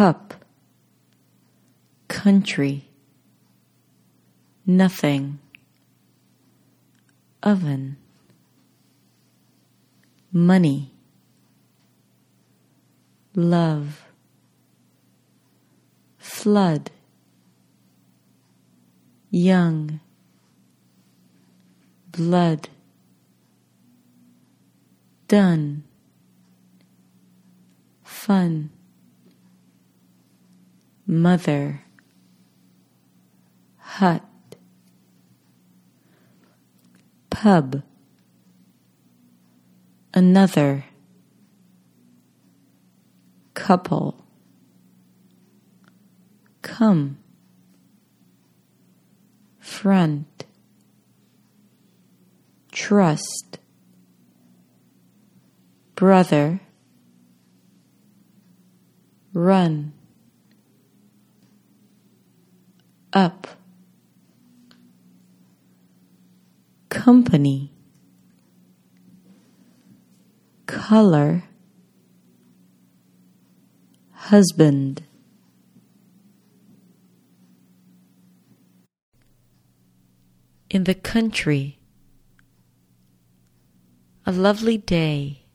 cup, 0.00 0.32
country, 2.08 2.88
nothing, 4.64 5.38
oven, 7.42 7.98
money, 10.32 10.90
love, 13.34 14.06
flood, 16.16 16.90
young, 19.30 20.00
blood, 22.10 22.70
done, 25.28 25.84
fun, 28.02 28.70
mother, 31.10 31.82
hut, 33.78 34.22
pub, 37.30 37.82
another, 40.14 40.84
couple, 43.54 44.24
come, 46.62 47.18
front, 49.58 50.44
trust, 52.70 53.58
brother, 55.96 56.60
run, 59.32 59.92
up, 63.12 63.46
company, 66.88 67.72
color, 70.66 71.44
husband. 74.12 75.02
In 80.68 80.84
the 80.84 80.94
country, 80.94 81.80
a 84.24 84.30
lovely 84.30 84.78
day. 84.78 85.46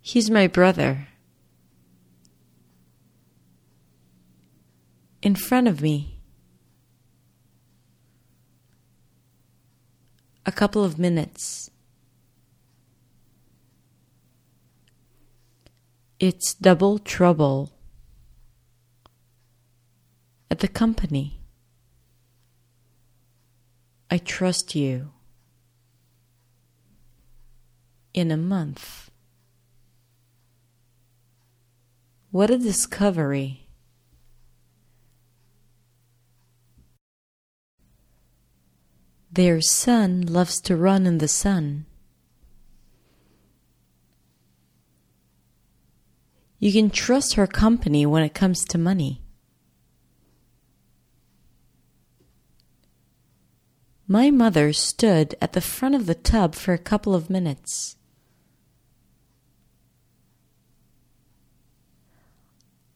He's 0.00 0.30
my 0.30 0.46
brother. 0.46 1.08
In 5.24 5.34
front 5.34 5.68
of 5.68 5.80
me, 5.80 6.18
a 10.44 10.52
couple 10.52 10.84
of 10.84 10.98
minutes. 10.98 11.70
It's 16.20 16.52
double 16.52 16.98
trouble 16.98 17.72
at 20.50 20.58
the 20.58 20.68
company. 20.68 21.40
I 24.10 24.18
trust 24.18 24.74
you. 24.74 25.10
In 28.12 28.30
a 28.30 28.36
month. 28.36 29.10
What 32.30 32.50
a 32.50 32.58
discovery. 32.58 33.63
Their 39.34 39.60
son 39.60 40.20
loves 40.20 40.60
to 40.60 40.76
run 40.76 41.06
in 41.06 41.18
the 41.18 41.26
sun. 41.26 41.86
You 46.60 46.72
can 46.72 46.88
trust 46.88 47.34
her 47.34 47.48
company 47.48 48.06
when 48.06 48.22
it 48.22 48.32
comes 48.32 48.64
to 48.66 48.78
money. 48.78 49.22
My 54.06 54.30
mother 54.30 54.72
stood 54.72 55.34
at 55.42 55.52
the 55.52 55.60
front 55.60 55.96
of 55.96 56.06
the 56.06 56.14
tub 56.14 56.54
for 56.54 56.72
a 56.72 56.78
couple 56.78 57.12
of 57.12 57.28
minutes. 57.28 57.96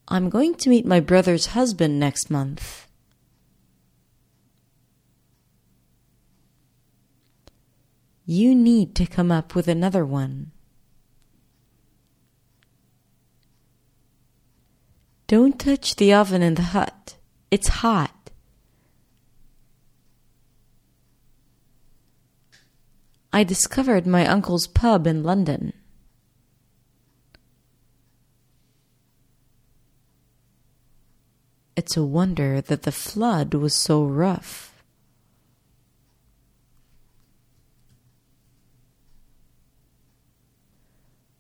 I'm 0.06 0.30
going 0.30 0.54
to 0.54 0.70
meet 0.70 0.86
my 0.86 1.00
brother's 1.00 1.46
husband 1.46 1.98
next 1.98 2.30
month. 2.30 2.87
You 8.30 8.54
need 8.54 8.94
to 8.96 9.06
come 9.06 9.32
up 9.32 9.54
with 9.54 9.68
another 9.68 10.04
one. 10.04 10.52
Don't 15.26 15.58
touch 15.58 15.96
the 15.96 16.12
oven 16.12 16.42
in 16.42 16.54
the 16.54 16.76
hut. 16.76 17.16
It's 17.50 17.68
hot. 17.68 18.30
I 23.32 23.44
discovered 23.44 24.06
my 24.06 24.26
uncle's 24.26 24.66
pub 24.66 25.06
in 25.06 25.22
London. 25.22 25.72
It's 31.76 31.96
a 31.96 32.04
wonder 32.04 32.60
that 32.60 32.82
the 32.82 32.92
flood 32.92 33.54
was 33.54 33.74
so 33.74 34.04
rough. 34.04 34.77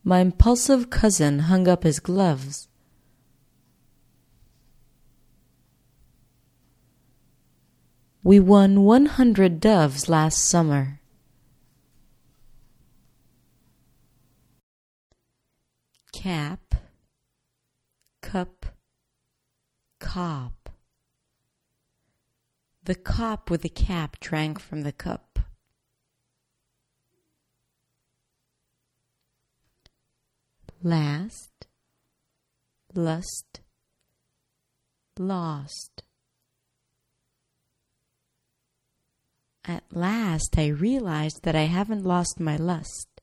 My 0.08 0.20
impulsive 0.20 0.88
cousin 0.88 1.40
hung 1.50 1.68
up 1.68 1.82
his 1.82 2.00
gloves. 2.00 2.68
We 8.22 8.40
won 8.40 8.84
100 8.84 9.60
doves 9.60 10.08
last 10.08 10.38
summer. 10.42 11.02
Cap, 16.14 16.74
cup, 18.22 18.64
cop. 20.00 20.70
The 22.82 22.94
cop 22.94 23.50
with 23.50 23.60
the 23.60 23.68
cap 23.68 24.18
drank 24.20 24.58
from 24.58 24.84
the 24.84 24.92
cup. 24.92 25.27
Last, 30.88 31.66
lust, 32.94 33.60
lost. 35.18 36.02
At 39.66 39.84
last 39.92 40.54
I 40.56 40.68
realized 40.68 41.42
that 41.42 41.54
I 41.54 41.64
haven't 41.64 42.04
lost 42.04 42.40
my 42.40 42.56
lust. 42.56 43.20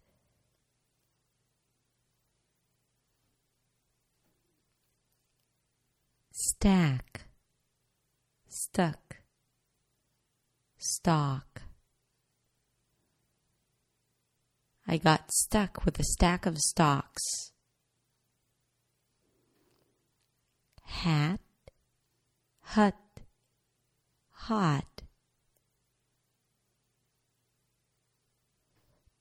Stack, 6.34 7.22
stuck, 8.48 9.22
stock. 10.78 11.64
I 14.88 14.98
got 14.98 15.32
stuck 15.32 15.84
with 15.84 16.00
a 16.00 16.04
stack 16.04 16.46
of 16.46 16.60
stocks. 16.60 17.55
Hat, 21.06 21.40
hut, 22.62 22.96
hot. 24.32 25.04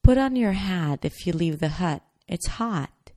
Put 0.02 0.16
on 0.16 0.34
your 0.34 0.52
hat 0.52 1.00
if 1.02 1.26
you 1.26 1.34
leave 1.34 1.60
the 1.60 1.68
hut. 1.68 2.02
It's 2.26 2.46
hot. 2.46 3.12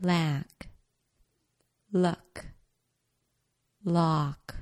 Lack, 0.00 0.68
luck, 1.92 2.46
lock. 3.84 4.56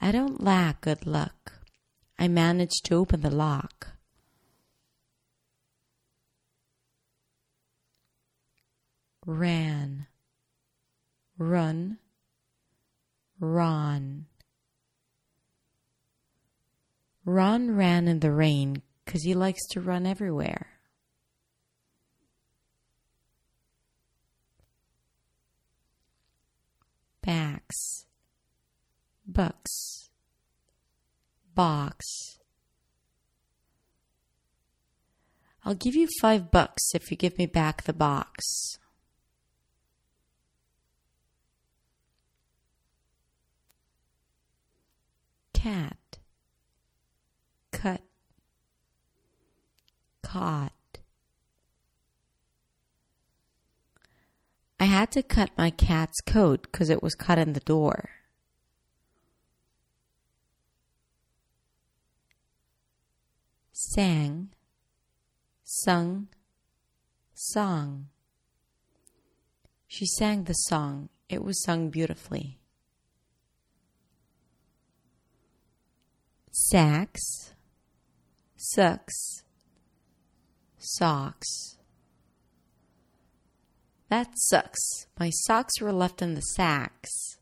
I 0.00 0.12
don't 0.12 0.40
lack 0.40 0.82
good 0.82 1.04
luck. 1.04 1.54
I 2.16 2.28
managed 2.28 2.84
to 2.84 2.94
open 2.94 3.22
the 3.22 3.30
lock. 3.30 3.97
Ran, 9.28 10.06
run 11.36 11.98
Ron. 13.38 14.24
Ron 17.26 17.76
ran 17.76 18.08
in 18.08 18.20
the 18.20 18.32
rain 18.32 18.80
because 19.04 19.24
he 19.24 19.34
likes 19.34 19.66
to 19.68 19.82
run 19.82 20.06
everywhere. 20.06 20.68
Backs, 27.20 28.06
bucks, 29.26 30.08
box. 31.54 32.38
I'll 35.66 35.74
give 35.74 35.94
you 35.94 36.08
five 36.22 36.50
bucks 36.50 36.94
if 36.94 37.10
you 37.10 37.16
give 37.18 37.36
me 37.36 37.44
back 37.44 37.82
the 37.82 37.92
box. 37.92 38.78
Cat, 45.58 46.18
cut, 47.72 48.02
caught. 50.22 50.72
I 54.78 54.84
had 54.84 55.10
to 55.10 55.22
cut 55.24 55.50
my 55.58 55.70
cat's 55.70 56.20
coat 56.20 56.62
because 56.70 56.90
it 56.90 57.02
was 57.02 57.16
cut 57.16 57.38
in 57.38 57.54
the 57.54 57.60
door. 57.60 58.10
Sang, 63.72 64.50
sung, 65.64 66.28
song. 67.34 68.06
She 69.88 70.06
sang 70.06 70.44
the 70.44 70.52
song. 70.52 71.08
It 71.28 71.42
was 71.42 71.60
sung 71.64 71.90
beautifully. 71.90 72.57
Sacks, 76.60 77.54
sucks, 78.56 79.44
socks. 80.76 81.78
That 84.10 84.32
sucks. 84.34 85.06
My 85.18 85.30
socks 85.30 85.80
were 85.80 85.92
left 85.92 86.20
in 86.20 86.34
the 86.34 86.40
sacks. 86.40 87.37